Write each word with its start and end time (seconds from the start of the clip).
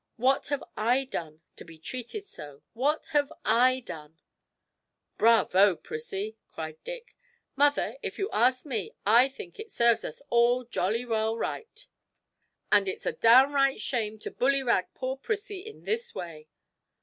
What 0.17 0.47
have 0.47 0.63
I 0.75 1.03
done 1.05 1.41
to 1.57 1.63
be 1.63 1.77
treated 1.77 2.25
so? 2.25 2.63
What 2.73 3.05
have 3.11 3.31
I 3.45 3.81
done?' 3.81 4.19
'Bravo, 5.19 5.75
Prissie!' 5.75 6.39
cried 6.47 6.83
Dick. 6.83 7.15
'Mother, 7.55 7.97
if 8.01 8.17
you 8.17 8.27
ask 8.31 8.65
me, 8.65 8.93
I 9.05 9.29
think 9.29 9.59
it 9.59 9.69
serves 9.69 10.03
us 10.03 10.19
all 10.31 10.63
jolly 10.65 11.05
well 11.05 11.37
right, 11.37 11.87
and 12.71 12.87
it's 12.87 13.05
a 13.05 13.13
downright 13.13 13.79
shame 13.79 14.17
to 14.21 14.31
bullyrag 14.31 14.87
poor 14.95 15.17
Prissie 15.17 15.59
in 15.63 15.83
this 15.83 16.15
way!' 16.15 16.49